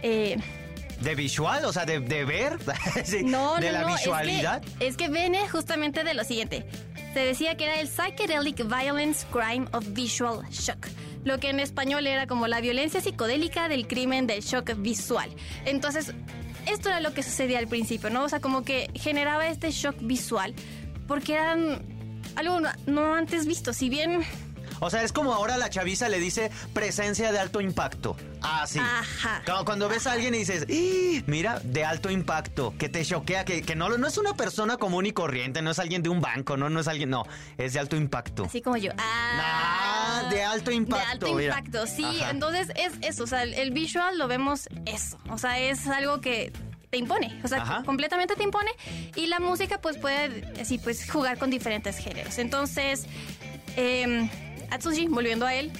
eh, 0.03 0.37
de 1.01 1.15
visual, 1.17 1.65
o 1.65 1.73
sea, 1.73 1.85
de, 1.85 1.99
de 1.99 2.25
ver, 2.25 2.59
sí, 3.05 3.25
No, 3.25 3.57
de 3.57 3.67
no, 3.67 3.73
la 3.73 3.81
no, 3.83 3.89
es 3.89 3.95
que- 3.97 4.01
visualidad. 4.03 4.63
Es 4.79 4.97
que, 4.97 5.09
viene 5.09 5.49
justamente 5.49 6.05
de 6.05 6.15
lo 6.15 6.23
siguiente. 6.25 6.65
Se 7.13 7.19
decía 7.21 7.57
que 7.57 7.65
era 7.65 7.81
el 7.81 7.89
Psychedelic 7.89 8.65
Violence 8.69 9.27
Crime 9.33 9.67
of 9.73 9.85
Visual 9.89 10.49
Shock. 10.51 10.87
Lo 11.25 11.39
que 11.39 11.51
en 11.51 11.61
español 11.61 12.07
era 12.07 12.27
como 12.27 12.47
la 12.49 12.61
violencia 12.61 13.01
psicodélica 13.01 13.69
del 13.69 13.87
crimen 13.87 14.27
del 14.27 14.43
shock 14.43 14.73
visual. 14.79 15.31
Entonces, 15.65 16.13
esto 16.67 16.89
era 16.89 17.01
lo 17.01 17.15
que 17.15 17.23
sucedía 17.23 17.59
al 17.59 17.69
principio, 17.69 18.11
¿no? 18.11 18.25
O 18.25 18.29
sea, 18.29 18.41
como 18.41 18.63
que 18.65 18.91
generaba 18.95 19.47
este 19.49 19.71
shock 19.71 19.97
visual. 20.01 20.55
Porque 21.07 21.35
eran 21.35 21.83
algo 22.37 22.61
no- 22.87 23.15
antes 23.15 23.47
visto. 23.47 23.73
Si 23.73 23.89
bien 23.89 24.21
O 24.81 24.91
sea, 24.91 25.05
es 25.05 25.13
como 25.13 25.33
ahora 25.33 25.57
la 25.59 25.71
chaviza 25.71 26.09
le 26.09 26.19
dice 26.19 26.51
presencia 26.73 27.31
de 27.31 27.39
alto 27.39 27.61
impacto. 27.61 28.17
Ah, 28.41 28.65
sí. 28.67 28.81
Ajá. 28.81 29.43
Como 29.47 29.65
cuando 29.65 29.89
ves 29.89 30.09
a 30.09 30.13
alguien 30.13 30.35
y 30.35 30.39
dices, 30.39 30.67
¡Ih! 30.69 31.23
mira, 31.29 31.61
de 31.63 31.85
alto 31.85 32.11
impacto, 32.11 32.75
que 32.79 32.89
te 32.89 33.05
choquea, 33.05 33.45
que, 33.45 33.63
que 33.63 33.77
no, 33.77 33.89
no 33.97 34.07
es 34.09 34.19
una 34.19 34.35
persona 34.35 34.79
común 34.79 35.07
y 35.07 35.13
corriente, 35.13 35.63
no 35.63 35.71
es 35.71 35.79
alguien 35.79 36.03
de 36.03 36.09
un 36.09 36.21
banco, 36.21 36.57
no, 36.57 36.69
no 36.69 36.81
es 36.81 36.89
alguien, 36.89 37.11
no, 37.11 37.23
es 37.59 37.75
de 37.75 37.79
alto 37.79 37.95
impacto. 37.95 38.45
Así 38.47 38.61
como 38.61 38.77
yo. 38.77 38.91
Ah, 38.99 39.92
de 40.31 40.43
alto 40.43 40.71
impacto, 40.71 41.05
De 41.07 41.13
alto 41.13 41.35
mira. 41.35 41.59
impacto, 41.59 41.87
sí. 41.87 42.05
Ajá. 42.05 42.31
Entonces 42.31 42.69
es 42.77 42.93
eso, 43.03 43.25
o 43.25 43.27
sea, 43.27 43.43
el, 43.43 43.55
el 43.55 43.71
visual 43.71 44.19
lo 44.19 44.29
vemos 44.29 44.69
eso. 44.87 45.19
O 45.31 45.39
sea, 45.39 45.59
es 45.59 45.87
algo 45.87 46.21
que 46.21 46.53
te 46.91 46.99
impone, 46.99 47.41
o 47.43 47.49
sea, 47.49 47.63
Ajá. 47.63 47.83
completamente 47.85 48.35
te 48.37 48.43
impone. 48.43 48.71
Y 49.17 49.27
la 49.27 49.41
música 49.41 49.81
pues 49.81 49.97
puede 49.99 50.53
así 50.61 50.79
pues 50.79 51.11
jugar 51.11 51.39
con 51.39 51.51
diferentes 51.51 51.97
géneros. 51.97 52.39
Entonces, 52.39 53.07
eh, 53.77 54.29
Atsushi, 54.71 55.07
volviendo 55.09 55.47
a 55.47 55.55
él, 55.55 55.71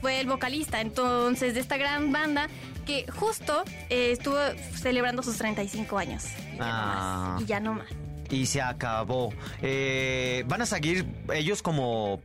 fue 0.00 0.20
el 0.20 0.26
vocalista 0.26 0.80
entonces 0.80 1.54
de 1.54 1.60
esta 1.60 1.76
gran 1.76 2.12
banda 2.12 2.48
que 2.86 3.04
justo 3.10 3.62
eh, 3.90 4.12
estuvo 4.12 4.36
celebrando 4.76 5.22
sus 5.22 5.36
35 5.36 5.98
años. 5.98 6.24
Y 6.54 6.56
ya 6.58 6.62
Ah. 6.62 7.26
no 7.26 7.32
más. 7.34 7.42
Y 7.42 7.46
ya 7.46 7.60
no 7.60 7.74
más. 7.74 7.86
Y 8.30 8.46
se 8.46 8.62
acabó. 8.62 9.32
Eh, 9.60 10.44
¿Van 10.46 10.62
a 10.62 10.66
seguir 10.66 11.04
ellos 11.34 11.62
como, 11.62 12.20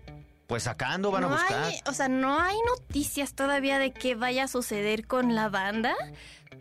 pues 0.47 0.63
sacando, 0.63 1.11
van 1.11 1.25
a 1.25 1.27
no 1.27 1.35
buscar? 1.35 1.63
Hay, 1.63 1.79
o 1.87 1.93
sea, 1.93 2.07
no 2.07 2.39
hay 2.39 2.57
noticias 2.67 3.33
todavía 3.33 3.79
de 3.79 3.91
qué 3.91 4.15
vaya 4.15 4.43
a 4.43 4.47
suceder 4.47 5.07
con 5.07 5.35
la 5.35 5.49
banda, 5.49 5.95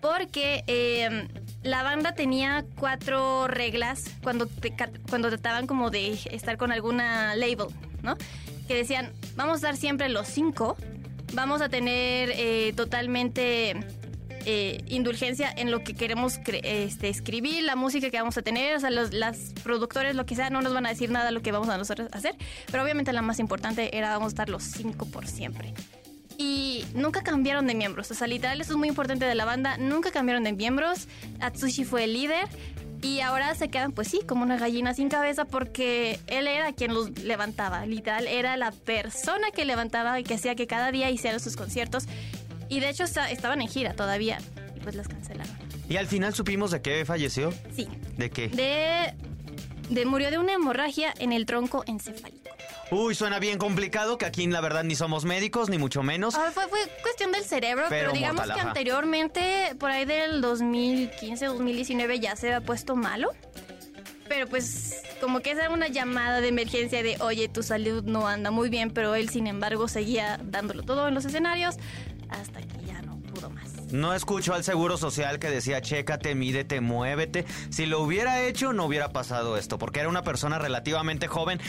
porque 0.01 0.65
eh, 0.67 1.29
la 1.63 1.83
banda 1.83 2.15
tenía 2.15 2.65
cuatro 2.79 3.47
reglas 3.49 4.05
cuando, 4.23 4.47
te 4.47 4.75
cuando 5.09 5.29
trataban 5.29 5.67
como 5.67 5.91
de 5.91 6.19
estar 6.31 6.57
con 6.57 6.73
alguna 6.73 7.37
label, 7.37 7.69
¿no? 8.03 8.17
Que 8.69 8.75
decían, 8.75 9.13
vamos 9.37 9.63
a 9.63 9.69
dar 9.69 9.77
siempre 9.77 10.09
los 10.09 10.29
cinco, 10.29 10.77
vamos 11.35 11.61
a 11.61 11.69
tener 11.69 12.31
eh, 12.35 12.73
totalmente 12.75 13.77
eh, 14.47 14.83
indulgencia 14.89 15.53
en 15.57 15.71
lo 15.71 15.83
que 15.83 15.95
queremos 15.95 16.39
este, 16.47 17.09
escribir, 17.09 17.63
la 17.65 17.77
música 17.77 18.11
que 18.11 18.19
vamos 18.19 18.37
a 18.37 18.43
tener, 18.43 18.77
o 18.77 18.81
sea, 18.81 18.91
los 18.91 19.13
las 19.13 19.53
productores, 19.63 20.15
lo 20.15 20.27
que 20.27 20.35
sea, 20.35 20.51
no 20.51 20.63
nos 20.63 20.75
van 20.75 20.87
a 20.87 20.91
decir 20.91 21.11
nada 21.11 21.31
lo 21.31 21.43
que 21.43 21.53
vamos 21.53 21.69
a 21.69 21.79
nosotros 21.79 22.09
hacer, 22.13 22.35
pero 22.71 22.83
obviamente 22.83 23.13
la 23.13 23.23
más 23.23 23.39
importante 23.39 23.97
era 23.97 24.11
vamos 24.11 24.35
a 24.39 24.47
los 24.47 24.63
cinco 24.63 25.07
por 25.07 25.27
siempre. 25.27 25.73
Y 26.37 26.85
nunca 26.95 27.23
cambiaron 27.23 27.67
de 27.67 27.75
miembros, 27.75 28.11
o 28.11 28.15
sea, 28.15 28.27
literal, 28.27 28.61
eso 28.61 28.73
es 28.73 28.77
muy 28.77 28.89
importante 28.89 29.25
de 29.25 29.35
la 29.35 29.45
banda, 29.45 29.77
nunca 29.79 30.11
cambiaron 30.11 30.45
de 30.45 30.53
miembros, 30.53 31.09
Atsushi 31.41 31.85
fue 31.85 32.05
el 32.05 32.15
líder. 32.15 32.49
Y 33.03 33.21
ahora 33.21 33.55
se 33.55 33.69
quedan, 33.69 33.93
pues 33.93 34.09
sí, 34.09 34.21
como 34.27 34.45
una 34.45 34.57
gallina 34.57 34.95
sin 34.95 35.11
cabeza 35.11 35.45
porque 35.45 36.19
él 36.27 36.49
era 36.49 36.73
quien 36.73 36.95
los 36.95 37.11
levantaba. 37.19 37.85
Literal, 37.85 38.27
era 38.27 38.57
la 38.57 38.73
persona 38.73 39.51
que 39.55 39.67
levantaba 39.67 40.19
y 40.19 40.25
que 40.25 40.33
hacía 40.33 40.55
que 40.55 40.67
cada 40.67 40.91
día 40.91 41.11
hicieran 41.11 41.39
sus 41.39 41.55
conciertos. 41.55 42.07
Y 42.69 42.81
de 42.81 42.89
hecho 42.91 43.05
esta- 43.05 43.31
estaban 43.31 43.61
en 43.61 43.69
gira 43.69 43.95
todavía 43.95 44.39
y 44.77 44.81
pues 44.81 44.95
las 44.95 45.09
cancelaron. 45.09 45.53
Y 45.89 45.97
al 45.97 46.07
final 46.07 46.35
supimos 46.35 46.71
de 46.71 46.81
qué 46.83 47.05
falleció. 47.05 47.53
Sí. 47.75 47.89
¿De 48.17 48.31
qué? 48.31 48.49
De, 48.49 49.15
de 49.95 50.07
murió 50.07 50.31
de 50.31 50.39
una 50.39 50.55
hemorragia 50.55 51.13
en 51.19 51.33
el 51.33 51.45
tronco 51.47 51.85
encefálico. 51.87 52.41
Uy, 52.91 53.15
suena 53.15 53.39
bien 53.39 53.59
complicado, 53.59 54.19
que 54.19 54.25
aquí 54.27 54.47
la 54.47 54.61
verdad 54.61 54.85
ni 54.85 54.95
somos 54.95 55.25
médicos, 55.25 55.69
ni 55.69 55.79
mucho 55.79 56.03
menos. 56.03 56.35
Ah, 56.35 56.51
fue, 56.53 56.69
fue 56.69 56.79
cuestión 57.03 57.33
del 57.33 57.45
cerebro, 57.45 57.87
Pero 57.89 58.11
pero, 58.11 58.13
digamos 58.13 58.37
mortal, 58.37 58.55
que 58.55 58.61
ajá. 58.61 58.69
anteriormente, 58.71 59.75
por 59.79 59.91
ahí 59.91 60.05
del 60.05 60.41
2015, 60.41 61.47
2019, 61.47 62.21
ya 62.21 62.37
se 62.37 62.49
había 62.49 62.61
puesto 62.61 62.95
malo. 62.95 63.31
Pero 64.29 64.47
pues 64.47 65.03
como 65.21 65.41
que 65.41 65.51
esa 65.51 65.63
era 65.67 65.71
una 65.75 65.89
llamada 65.89 66.41
de 66.41 66.49
emergencia 66.49 67.03
de, 67.03 67.17
oye, 67.21 67.49
tu 67.49 67.63
salud 67.63 68.05
no 68.05 68.27
anda 68.27 68.51
muy 68.51 68.69
bien, 68.71 68.91
pero 68.91 69.15
él 69.15 69.29
sin 69.29 69.47
embargo 69.47 69.87
seguía 69.89 70.39
dándolo 70.43 70.83
todo 70.83 71.09
en 71.09 71.15
los 71.15 71.25
escenarios 71.27 71.77
hasta 72.29 72.61
que 72.61 72.85
ya 72.87 73.03
no 73.03 73.17
pudo 73.19 73.51
más. 73.51 73.65
No 73.93 74.15
escucho 74.15 74.55
al 74.55 74.65
Seguro 74.65 74.97
Social 74.97 75.39
que 75.39 75.51
decía, 75.51 75.81
chécate, 75.81 76.35
mídete, 76.35 76.81
muévete. 76.81 77.45
Si 77.71 77.87
lo 77.87 78.01
hubiera 78.01 78.43
hecho, 78.43 78.73
no 78.73 78.87
hubiera 78.87 79.13
pasado 79.13 79.57
esto, 79.57 79.79
porque 79.79 80.01
era 80.01 80.09
una 80.09 80.25
persona 80.25 80.59
relativamente 80.59 81.29
joven. 81.29 81.61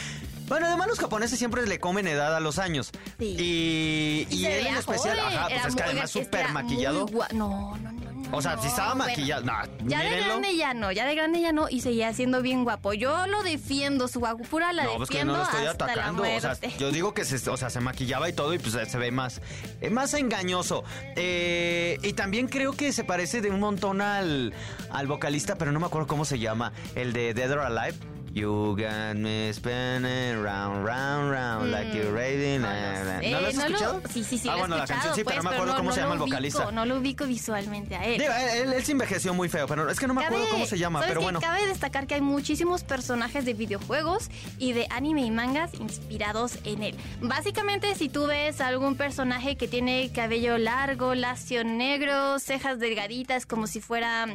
Bueno, 0.47 0.67
además 0.67 0.87
los 0.87 0.99
japoneses 0.99 1.39
siempre 1.39 1.65
le 1.65 1.79
comen 1.79 2.07
edad 2.07 2.35
a 2.35 2.39
los 2.39 2.59
años. 2.59 2.91
Sí. 3.19 3.35
Y, 3.37 4.27
y 4.29 4.41
se 4.41 4.59
él 4.59 4.67
en 4.67 4.75
especial, 4.75 5.17
joven, 5.19 5.33
ajá, 5.37 5.47
pues 5.47 5.59
era 5.59 5.67
es 5.67 5.75
que 5.75 5.83
además 5.83 6.11
súper 6.11 6.49
maquillado. 6.49 7.05
No, 7.33 7.77
no, 7.77 7.77
no, 7.77 7.91
no. 7.91 8.05
O 8.31 8.41
sea, 8.41 8.57
si 8.59 8.67
estaba 8.67 8.95
bueno. 8.95 9.05
maquillado, 9.09 9.43
no, 9.45 9.53
Ya 9.87 10.01
de 10.01 10.17
grande 10.17 10.55
ya 10.55 10.73
no, 10.73 10.91
ya 10.91 11.05
de 11.05 11.15
grande 11.15 11.41
ya 11.41 11.51
no 11.51 11.69
y 11.69 11.81
seguía 11.81 12.11
siendo 12.13 12.41
bien 12.41 12.63
guapo. 12.63 12.93
Yo 12.93 13.27
lo 13.27 13.43
defiendo, 13.43 14.07
su 14.07 14.19
guapura 14.19 14.73
la 14.73 14.83
No, 14.83 14.97
pues 14.97 15.09
que 15.09 15.17
defiendo 15.17 15.33
no 15.33 15.39
lo 15.39 15.45
estoy 15.45 15.65
atacando. 15.67 16.23
O 16.23 16.39
sea, 16.39 16.57
yo 16.77 16.91
digo 16.91 17.13
que 17.13 17.23
se, 17.23 17.49
o 17.49 17.57
sea, 17.57 17.69
se 17.69 17.79
maquillaba 17.79 18.27
y 18.27 18.33
todo 18.33 18.53
y 18.53 18.59
pues 18.59 18.75
se 18.89 18.97
ve 18.97 19.11
más, 19.11 19.41
eh, 19.81 19.89
más 19.89 20.13
engañoso. 20.15 20.83
Eh, 21.15 21.97
y 22.01 22.13
también 22.13 22.47
creo 22.47 22.73
que 22.73 22.91
se 22.93 23.03
parece 23.03 23.41
de 23.41 23.51
un 23.51 23.59
montón 23.59 24.01
al, 24.01 24.53
al 24.89 25.07
vocalista, 25.07 25.55
pero 25.55 25.71
no 25.71 25.79
me 25.79 25.85
acuerdo 25.85 26.07
cómo 26.07 26.25
se 26.25 26.39
llama, 26.39 26.73
el 26.95 27.13
de 27.13 27.33
Dead 27.33 27.51
or 27.51 27.59
Alive. 27.59 28.14
You 28.35 28.75
got 28.75 29.15
me 29.15 29.49
spinning 29.53 30.43
round, 30.43 30.85
round, 30.85 31.31
round, 31.31 31.71
like 31.71 31.93
you're. 31.93 32.11
Mm, 32.11 32.61
No, 32.63 32.69
eh, 32.69 32.99
lo 32.99 33.21
sé, 33.21 33.31
¿No 33.31 33.39
lo 33.39 33.47
has 33.47 33.55
no 33.55 33.65
escuchado? 33.65 34.01
Sí, 34.11 34.23
sí, 34.25 34.37
sí. 34.37 34.49
Ah, 34.49 34.51
lo 34.51 34.57
he 34.57 34.59
bueno, 34.59 34.77
la 34.77 34.85
canción 34.87 35.15
sí, 35.15 35.23
pero 35.23 35.35
pues, 35.35 35.43
no 35.45 35.49
me 35.49 35.55
acuerdo 35.55 35.75
cómo 35.77 35.91
se 35.93 36.01
llama 36.01 36.13
el 36.15 36.19
vocalista. 36.19 36.59
ubico, 36.59 36.71
no 36.73 36.85
lo 36.85 36.97
ubico 36.97 37.25
visualmente 37.27 37.95
a 37.95 38.03
él. 38.03 38.19
Digo, 38.19 38.33
él, 38.33 38.73
él 38.73 38.83
se 38.83 38.91
envejeció 38.91 39.33
muy 39.33 39.47
feo, 39.47 39.67
pero 39.67 39.89
es 39.89 39.97
que 39.97 40.07
no 40.07 40.13
me 40.13 40.25
acuerdo 40.25 40.49
cómo 40.51 40.65
se 40.65 40.77
llama, 40.77 40.99
¿sabes 40.99 41.11
pero 41.11 41.21
bueno. 41.21 41.39
Cabe 41.39 41.65
destacar 41.65 42.07
que 42.07 42.15
hay 42.15 42.21
muchísimos 42.21 42.83
personajes 42.83 43.45
de 43.45 43.53
videojuegos 43.53 44.29
y 44.57 44.73
de 44.73 44.85
anime 44.89 45.21
y 45.21 45.31
mangas 45.31 45.73
inspirados 45.75 46.59
en 46.65 46.83
él. 46.83 46.95
Básicamente, 47.21 47.95
si 47.95 48.09
tú 48.09 48.27
ves 48.27 48.59
algún 48.59 48.97
personaje 48.97 49.55
que 49.55 49.69
tiene 49.69 50.11
cabello 50.13 50.57
largo, 50.57 51.15
lacio 51.15 51.63
negro, 51.63 52.37
cejas 52.39 52.79
delgaditas, 52.79 53.45
como 53.45 53.65
si 53.65 53.79
fuera 53.79 54.27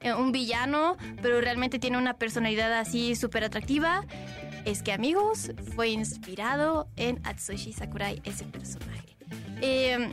eh, 0.00 0.12
un 0.14 0.30
villano, 0.30 0.96
pero 1.20 1.40
realmente 1.40 1.80
tiene 1.80 1.98
una 1.98 2.14
personalidad 2.14 2.72
así 2.72 3.16
súper 3.16 3.47
atractiva, 3.48 4.04
es 4.64 4.82
que, 4.82 4.92
amigos, 4.92 5.50
fue 5.74 5.88
inspirado 5.88 6.88
en 6.96 7.20
Atsushi 7.24 7.72
Sakurai, 7.72 8.20
ese 8.24 8.44
personaje. 8.44 9.18
Eh. 9.60 10.08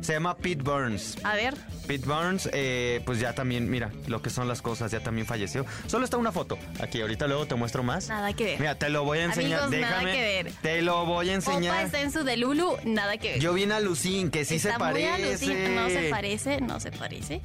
Se 0.00 0.12
llama 0.14 0.36
Pete 0.36 0.62
Burns. 0.62 1.18
a 1.22 1.34
ver, 1.34 1.54
Pete 1.86 2.06
Burns, 2.06 2.48
eh, 2.52 3.02
pues 3.04 3.20
ya 3.20 3.34
también, 3.34 3.70
mira, 3.70 3.92
lo 4.06 4.22
que 4.22 4.30
son 4.30 4.48
las 4.48 4.62
cosas, 4.62 4.90
ya 4.90 5.00
también 5.00 5.26
falleció. 5.26 5.66
Solo 5.86 6.04
está 6.04 6.16
una 6.16 6.32
foto. 6.32 6.58
Aquí, 6.80 7.00
ahorita 7.00 7.26
luego 7.26 7.46
te 7.46 7.54
muestro 7.54 7.82
más. 7.82 8.08
nada 8.08 8.32
que 8.32 8.44
ver. 8.44 8.58
Mira, 8.60 8.78
te 8.78 8.88
lo 8.88 9.04
voy 9.04 9.18
a 9.18 9.24
enseñar. 9.24 9.64
Amigos, 9.64 9.80
nada 9.80 9.98
Déjame. 9.98 10.12
que 10.12 10.20
ver. 10.42 10.52
Te 10.62 10.82
lo 10.82 11.04
voy 11.04 11.26
a 11.28 11.38
Opa 11.38 11.52
enseñar. 11.52 11.84
está 11.84 12.00
en 12.00 12.10
su 12.10 12.24
de 12.24 12.36
Lulu, 12.38 12.76
nada 12.84 13.18
que 13.18 13.32
ver. 13.32 13.40
Yo 13.40 13.52
vi 13.52 13.70
a 13.70 13.80
Lucín, 13.80 14.30
que 14.30 14.44
sí 14.44 14.56
Está 14.56 14.72
se 14.72 14.78
muy 14.78 15.02
parece. 15.02 15.68
No 15.68 15.88
se 15.90 16.08
parece, 16.10 16.60
no 16.60 16.80
se 16.80 16.90
parece. 16.90 17.42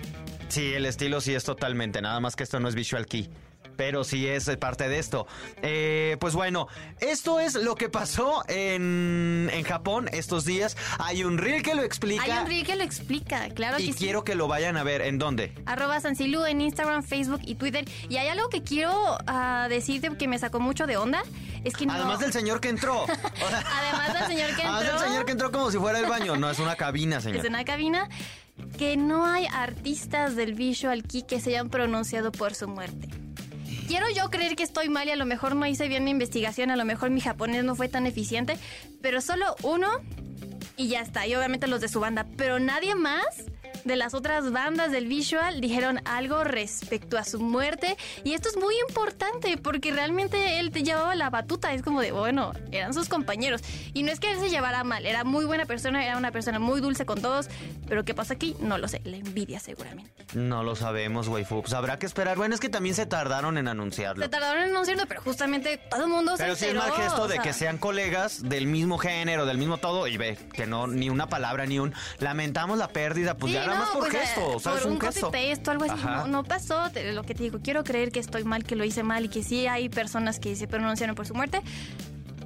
Sí, 0.47 0.73
el 0.73 0.85
estilo 0.85 1.19
sí 1.19 1.35
es 1.35 1.43
totalmente, 1.43 2.01
nada 2.01 2.19
más 2.21 2.35
que 2.37 2.43
esto 2.43 2.59
no 2.59 2.69
es 2.69 2.75
Visual 2.75 3.05
Key. 3.05 3.29
Pero 3.77 4.03
sí 4.03 4.27
es 4.27 4.49
parte 4.57 4.89
de 4.89 4.99
esto. 4.99 5.27
Eh, 5.61 6.17
pues 6.19 6.33
bueno, 6.33 6.67
esto 6.99 7.39
es 7.39 7.55
lo 7.55 7.75
que 7.75 7.89
pasó 7.89 8.43
en, 8.47 9.49
en 9.53 9.63
Japón 9.63 10.09
estos 10.11 10.43
días. 10.45 10.75
Hay 10.99 11.23
un 11.23 11.37
reel 11.37 11.63
que 11.63 11.75
lo 11.75 11.83
explica. 11.83 12.23
Hay 12.23 12.31
un 12.31 12.47
reel 12.47 12.65
que 12.65 12.75
lo 12.75 12.83
explica, 12.83 13.49
claro 13.49 13.79
y 13.79 13.87
que 13.87 13.93
sí. 13.93 13.99
quiero 13.99 14.23
que 14.23 14.35
lo 14.35 14.47
vayan 14.47 14.77
a 14.77 14.83
ver. 14.83 15.01
¿En 15.01 15.19
dónde? 15.19 15.53
Arroba 15.65 15.99
Sancilu 16.01 16.45
en 16.45 16.61
Instagram, 16.61 17.03
Facebook 17.03 17.41
y 17.43 17.55
Twitter. 17.55 17.85
Y 18.09 18.17
hay 18.17 18.27
algo 18.27 18.49
que 18.49 18.63
quiero 18.63 19.17
ah, 19.27 19.67
decirte 19.69 20.09
que 20.17 20.27
me 20.27 20.39
sacó 20.39 20.59
mucho 20.59 20.87
de 20.87 20.97
onda. 20.97 21.23
Es 21.63 21.75
que 21.75 21.85
no... 21.85 21.93
Además 21.93 22.19
del 22.19 22.33
señor 22.33 22.59
que 22.59 22.69
entró. 22.69 23.05
Además 23.05 24.13
del 24.13 24.27
señor 24.27 24.55
que 24.55 24.63
Además 24.63 24.81
del 24.81 24.91
entró. 24.91 25.07
señor 25.07 25.25
que 25.25 25.31
entró 25.33 25.51
como 25.51 25.71
si 25.71 25.77
fuera 25.77 25.99
el 25.99 26.05
baño. 26.05 26.35
No, 26.35 26.49
es 26.49 26.59
una 26.59 26.75
cabina, 26.75 27.21
señor. 27.21 27.39
Es 27.39 27.49
una 27.49 27.63
cabina 27.65 28.09
que 28.77 28.97
no 28.97 29.25
hay 29.25 29.45
artistas 29.51 30.35
del 30.35 30.53
Visual 30.55 31.03
Key 31.03 31.23
que 31.23 31.39
se 31.39 31.51
hayan 31.51 31.69
pronunciado 31.69 32.31
por 32.31 32.55
su 32.55 32.67
muerte. 32.67 33.07
Quiero 33.87 34.09
yo 34.09 34.29
creer 34.29 34.57
que 34.57 34.63
estoy 34.63 34.89
mal 34.89 35.07
y 35.07 35.11
a 35.11 35.15
lo 35.15 35.25
mejor 35.25 35.55
no 35.55 35.65
hice 35.65 35.87
bien 35.87 36.03
mi 36.03 36.11
investigación, 36.11 36.71
a 36.71 36.75
lo 36.75 36.83
mejor 36.83 37.09
mi 37.09 37.21
japonés 37.21 37.63
no 37.63 37.73
fue 37.73 37.87
tan 37.87 38.05
eficiente, 38.05 38.57
pero 39.01 39.21
solo 39.21 39.55
uno 39.63 39.87
y 40.75 40.89
ya 40.89 40.99
está, 40.99 41.25
y 41.25 41.33
obviamente 41.35 41.67
los 41.67 41.79
de 41.79 41.87
su 41.87 42.01
banda, 42.01 42.25
pero 42.35 42.59
nadie 42.59 42.95
más 42.95 43.25
de 43.87 43.95
las 43.95 44.13
otras 44.13 44.51
bandas 44.51 44.91
del 44.91 45.07
visual 45.07 45.61
dijeron 45.61 46.01
algo 46.05 46.43
respecto 46.43 47.17
a 47.17 47.23
su 47.23 47.39
muerte. 47.39 47.97
Y 48.23 48.33
esto 48.33 48.49
es 48.49 48.57
muy 48.57 48.75
importante 48.87 49.57
porque 49.57 49.91
realmente 49.91 50.59
él 50.59 50.71
te 50.71 50.83
llevaba 50.83 51.15
la 51.15 51.29
batuta. 51.29 51.73
Es 51.73 51.81
como 51.81 52.01
de, 52.01 52.11
bueno, 52.11 52.53
eran 52.71 52.93
sus 52.93 53.09
compañeros. 53.09 53.61
Y 53.93 54.03
no 54.03 54.11
es 54.11 54.19
que 54.19 54.31
él 54.31 54.39
se 54.39 54.49
llevara 54.49 54.83
mal, 54.83 55.05
era 55.05 55.23
muy 55.23 55.45
buena 55.45 55.65
persona, 55.65 56.05
era 56.05 56.17
una 56.17 56.31
persona 56.31 56.59
muy 56.59 56.81
dulce 56.81 57.05
con 57.05 57.21
todos. 57.21 57.49
Pero 57.87 58.03
¿qué 58.03 58.13
pasa 58.13 58.33
aquí? 58.33 58.55
No 58.59 58.77
lo 58.77 58.87
sé, 58.87 59.01
la 59.05 59.17
envidia 59.17 59.59
seguramente. 59.59 60.11
No 60.33 60.63
lo 60.63 60.75
sabemos, 60.75 61.27
waifu. 61.27 61.61
Pues 61.61 61.73
habrá 61.73 61.97
que 61.97 62.05
esperar. 62.05 62.37
Bueno, 62.37 62.53
es 62.53 62.61
que 62.61 62.69
también 62.69 62.95
se 62.95 63.05
tardaron 63.05 63.57
en 63.57 63.67
anunciarlo. 63.67 64.23
Se 64.23 64.29
tardaron 64.29 64.63
en 64.63 64.69
anunciarlo, 64.71 65.05
pero 65.07 65.21
justamente 65.21 65.77
todo 65.89 66.03
el 66.03 66.09
mundo 66.09 66.33
pero 66.37 66.55
se 66.55 66.67
Pero 66.67 66.81
sí 66.81 66.87
es 66.87 66.93
mal 66.93 67.01
gesto 67.01 67.27
de 67.27 67.39
que 67.39 67.53
sean 67.53 67.77
colegas 67.77 68.43
del 68.43 68.67
mismo 68.67 68.97
género, 68.97 69.45
del 69.45 69.57
mismo 69.57 69.77
todo, 69.77 70.07
y 70.07 70.17
ve, 70.17 70.37
que 70.53 70.67
no, 70.67 70.87
ni 70.87 71.09
una 71.09 71.27
palabra, 71.29 71.65
ni 71.65 71.79
un 71.79 71.93
lamentamos 72.19 72.77
la 72.77 72.89
pérdida, 72.89 73.37
pues 73.37 73.53
ya 73.53 73.65
nada 73.65 73.76
más 73.77 73.89
por 73.89 73.99
pues, 73.99 74.13
gesto, 74.13 74.55
o 74.55 74.59
sea, 74.59 74.71
por 74.73 74.79
es 74.81 74.85
un, 74.85 74.91
un 74.93 75.01
gesto. 75.01 75.31
Paste, 75.31 75.71
algo 75.71 75.85
así, 75.85 76.03
no, 76.03 76.27
no, 76.27 76.43
pasó, 76.43 76.89
lo 77.13 77.23
que 77.23 77.35
te 77.35 77.43
digo, 77.43 77.59
quiero 77.61 77.83
creer 77.83 78.11
que 78.11 78.19
estoy 78.19 78.43
mal, 78.43 78.63
que 78.63 78.75
lo 78.75 78.83
hice 78.83 79.03
mal 79.03 79.25
y 79.25 79.29
que 79.29 79.43
sí 79.43 79.67
hay 79.67 79.89
personas 79.89 80.39
que 80.39 80.55
se 80.55 80.67
pronunciaron 80.67 81.15
por 81.15 81.25
su 81.25 81.33
muerte, 81.33 81.61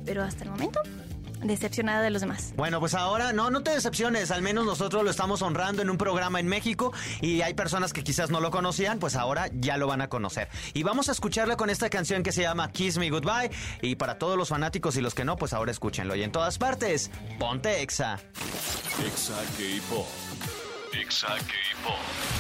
pero 0.05 0.23
hasta 0.23 0.43
el 0.43 0.51
momento 0.51 0.81
decepcionada 1.43 2.01
de 2.01 2.09
los 2.09 2.21
demás. 2.21 2.53
Bueno, 2.55 2.79
pues 2.79 2.93
ahora 2.93 3.33
no, 3.33 3.49
no 3.49 3.63
te 3.63 3.71
decepciones, 3.71 4.31
al 4.31 4.41
menos 4.41 4.65
nosotros 4.65 5.03
lo 5.03 5.09
estamos 5.09 5.41
honrando 5.41 5.81
en 5.81 5.89
un 5.89 5.97
programa 5.97 6.39
en 6.39 6.47
México 6.47 6.93
y 7.21 7.41
hay 7.41 7.53
personas 7.53 7.93
que 7.93 8.03
quizás 8.03 8.29
no 8.29 8.39
lo 8.39 8.51
conocían, 8.51 8.99
pues 8.99 9.15
ahora 9.15 9.49
ya 9.53 9.77
lo 9.77 9.87
van 9.87 10.01
a 10.01 10.07
conocer. 10.07 10.49
Y 10.73 10.83
vamos 10.83 11.09
a 11.09 11.11
escucharle 11.11 11.55
con 11.57 11.69
esta 11.69 11.89
canción 11.89 12.23
que 12.23 12.31
se 12.31 12.41
llama 12.41 12.71
Kiss 12.71 12.97
Me 12.97 13.09
Goodbye 13.09 13.51
y 13.81 13.95
para 13.95 14.17
todos 14.17 14.37
los 14.37 14.49
fanáticos 14.49 14.95
y 14.97 15.01
los 15.01 15.15
que 15.15 15.25
no, 15.25 15.35
pues 15.35 15.53
ahora 15.53 15.71
escúchenlo. 15.71 16.15
Y 16.15 16.23
en 16.23 16.31
todas 16.31 16.57
partes, 16.57 17.11
ponte 17.39 17.81
Exa. 17.81 18.19
Exa 19.05 19.35
K-Pop. 19.57 20.30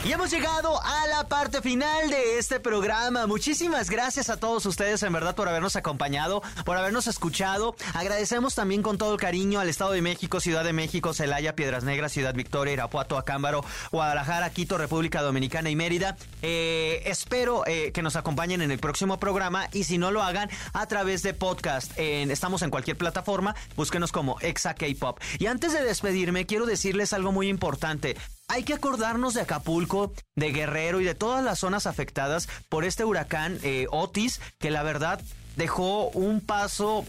Y 0.03 0.11
hemos 0.11 0.31
llegado 0.31 0.81
a 0.83 1.07
la 1.07 1.27
parte 1.27 1.61
final 1.61 2.09
de 2.09 2.39
este 2.39 2.59
programa. 2.59 3.27
Muchísimas 3.27 3.89
gracias 3.89 4.29
a 4.29 4.37
todos 4.37 4.65
ustedes 4.65 5.03
en 5.03 5.13
verdad 5.13 5.35
por 5.35 5.47
habernos 5.47 5.75
acompañado, 5.75 6.41
por 6.65 6.75
habernos 6.75 7.07
escuchado. 7.07 7.75
Agradecemos 7.93 8.55
también 8.55 8.81
con 8.81 8.97
todo 8.97 9.13
el 9.13 9.19
cariño 9.19 9.59
al 9.59 9.69
Estado 9.69 9.91
de 9.91 10.01
México, 10.01 10.39
Ciudad 10.39 10.63
de 10.63 10.73
México, 10.73 11.13
Celaya, 11.13 11.55
Piedras 11.55 11.83
Negras, 11.83 12.11
Ciudad 12.11 12.33
Victoria, 12.33 12.73
Irapuato, 12.73 13.17
Acámbaro, 13.17 13.63
Guadalajara, 13.91 14.49
Quito, 14.49 14.77
República 14.77 15.21
Dominicana 15.21 15.69
y 15.69 15.75
Mérida. 15.75 16.17
Eh, 16.41 17.03
espero 17.05 17.63
eh, 17.67 17.91
que 17.93 18.01
nos 18.01 18.15
acompañen 18.15 18.61
en 18.61 18.71
el 18.71 18.79
próximo 18.79 19.19
programa 19.19 19.69
y 19.71 19.83
si 19.83 19.97
no 19.97 20.11
lo 20.11 20.23
hagan 20.23 20.49
a 20.73 20.87
través 20.87 21.21
de 21.21 21.33
podcast. 21.33 21.91
estamos 21.97 22.63
en 22.63 22.71
cualquier 22.71 22.97
plataforma, 22.97 23.55
búsquenos 23.75 24.11
como 24.11 24.39
Exa 24.41 24.73
K-Pop. 24.73 25.19
Y 25.37 25.45
antes 25.45 25.73
de 25.73 25.83
despedirme, 25.83 26.45
quiero 26.47 26.65
decirles 26.65 27.13
algo 27.13 27.31
muy 27.31 27.47
importante. 27.47 28.17
Hay 28.51 28.63
que 28.63 28.73
acordarnos 28.73 29.33
de 29.33 29.39
Acapulco, 29.39 30.11
de 30.35 30.51
Guerrero 30.51 30.99
y 30.99 31.05
de 31.05 31.15
todas 31.15 31.41
las 31.41 31.59
zonas 31.59 31.87
afectadas 31.87 32.49
por 32.67 32.83
este 32.83 33.05
huracán 33.05 33.57
eh, 33.63 33.85
Otis, 33.91 34.41
que 34.59 34.71
la 34.71 34.83
verdad 34.83 35.21
dejó 35.55 36.09
un 36.09 36.41
paso 36.41 37.05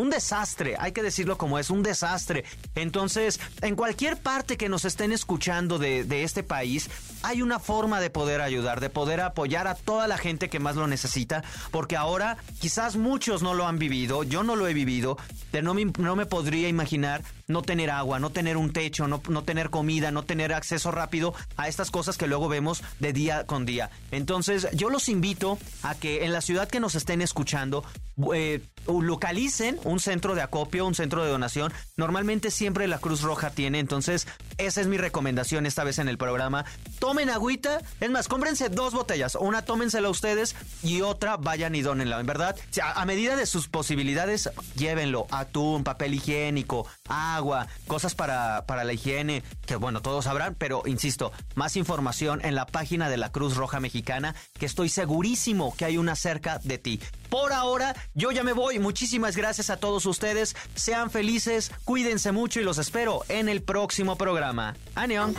un 0.00 0.08
desastre, 0.08 0.76
hay 0.78 0.92
que 0.92 1.02
decirlo 1.02 1.36
como 1.36 1.58
es, 1.58 1.68
un 1.68 1.82
desastre. 1.82 2.44
Entonces, 2.74 3.38
en 3.60 3.76
cualquier 3.76 4.16
parte 4.16 4.56
que 4.56 4.70
nos 4.70 4.86
estén 4.86 5.12
escuchando 5.12 5.78
de, 5.78 6.04
de, 6.04 6.24
este 6.24 6.42
país, 6.42 6.88
hay 7.22 7.42
una 7.42 7.58
forma 7.58 8.00
de 8.00 8.08
poder 8.08 8.40
ayudar, 8.40 8.80
de 8.80 8.88
poder 8.88 9.20
apoyar 9.20 9.66
a 9.66 9.74
toda 9.74 10.08
la 10.08 10.16
gente 10.16 10.48
que 10.48 10.58
más 10.58 10.76
lo 10.76 10.86
necesita, 10.86 11.44
porque 11.70 11.98
ahora 11.98 12.38
quizás 12.60 12.96
muchos 12.96 13.42
no 13.42 13.52
lo 13.52 13.66
han 13.66 13.78
vivido, 13.78 14.22
yo 14.22 14.42
no 14.42 14.56
lo 14.56 14.66
he 14.66 14.72
vivido, 14.72 15.18
pero 15.50 15.64
no 15.64 15.74
me, 15.74 15.84
no 15.84 16.16
me 16.16 16.24
podría 16.24 16.68
imaginar 16.68 17.22
no 17.50 17.62
tener 17.62 17.90
agua, 17.90 18.18
no 18.18 18.30
tener 18.30 18.56
un 18.56 18.72
techo, 18.72 19.08
no, 19.08 19.22
no 19.28 19.44
tener 19.44 19.70
comida, 19.70 20.10
no 20.10 20.24
tener 20.24 20.52
acceso 20.52 20.90
rápido 20.90 21.34
a 21.56 21.68
estas 21.68 21.90
cosas 21.90 22.16
que 22.16 22.26
luego 22.26 22.48
vemos 22.48 22.82
de 22.98 23.12
día 23.12 23.44
con 23.44 23.66
día. 23.66 23.90
Entonces, 24.10 24.68
yo 24.72 24.90
los 24.90 25.08
invito 25.08 25.58
a 25.82 25.94
que 25.94 26.24
en 26.24 26.32
la 26.32 26.40
ciudad 26.40 26.68
que 26.68 26.80
nos 26.80 26.94
estén 26.94 27.22
escuchando, 27.22 27.84
eh, 28.34 28.62
localicen 28.86 29.78
un 29.84 30.00
centro 30.00 30.34
de 30.34 30.42
acopio, 30.42 30.86
un 30.86 30.94
centro 30.94 31.22
de 31.22 31.30
donación. 31.30 31.72
Normalmente 31.96 32.50
siempre 32.50 32.88
la 32.88 32.98
Cruz 32.98 33.22
Roja 33.22 33.50
tiene, 33.50 33.78
entonces 33.78 34.26
esa 34.58 34.80
es 34.80 34.86
mi 34.86 34.96
recomendación 34.96 35.66
esta 35.66 35.84
vez 35.84 35.98
en 35.98 36.08
el 36.08 36.18
programa. 36.18 36.64
Tomen 36.98 37.30
agüita, 37.30 37.80
es 38.00 38.10
más, 38.10 38.28
cómprense 38.28 38.68
dos 38.68 38.94
botellas, 38.94 39.36
una 39.40 39.62
tómensela 39.62 40.08
ustedes 40.08 40.56
y 40.82 41.02
otra 41.02 41.36
vayan 41.36 41.74
y 41.74 41.82
donenla, 41.82 42.20
en 42.20 42.26
verdad. 42.26 42.56
A, 42.82 43.04
medida 43.04 43.36
de 43.36 43.46
sus 43.46 43.68
posibilidades, 43.68 44.50
llévenlo, 44.76 45.26
atún, 45.30 45.84
papel 45.84 46.14
higiénico, 46.14 46.86
agua, 47.08 47.39
cosas 47.86 48.14
para, 48.14 48.66
para 48.66 48.84
la 48.84 48.92
higiene, 48.92 49.42
que 49.66 49.76
bueno, 49.76 50.02
todos 50.02 50.24
sabrán, 50.24 50.54
pero 50.56 50.82
insisto, 50.86 51.32
más 51.54 51.76
información 51.76 52.40
en 52.44 52.54
la 52.54 52.66
página 52.66 53.08
de 53.08 53.16
la 53.16 53.32
Cruz 53.32 53.56
Roja 53.56 53.80
Mexicana, 53.80 54.34
que 54.58 54.66
estoy 54.66 54.88
segurísimo 54.88 55.74
que 55.76 55.84
hay 55.84 55.98
una 55.98 56.16
cerca 56.16 56.58
de 56.62 56.78
ti. 56.78 57.00
Por 57.28 57.52
ahora, 57.52 57.94
yo 58.14 58.32
ya 58.32 58.42
me 58.42 58.52
voy. 58.52 58.78
Muchísimas 58.78 59.36
gracias 59.36 59.70
a 59.70 59.76
todos 59.76 60.04
ustedes. 60.06 60.56
Sean 60.74 61.10
felices, 61.10 61.70
cuídense 61.84 62.32
mucho 62.32 62.60
y 62.60 62.64
los 62.64 62.78
espero 62.78 63.22
en 63.28 63.48
el 63.48 63.62
próximo 63.62 64.16
programa. 64.16 64.76
¡Anión! 64.94 65.34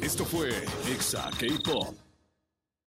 Esto 0.00 0.24
fue 0.24 0.48
Exa 0.90 1.28
K-Pop 1.38 2.07